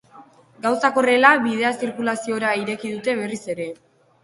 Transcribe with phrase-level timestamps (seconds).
[0.63, 3.71] Gauzak horrela, bidea zirkulaziora ireki dute berriz ere.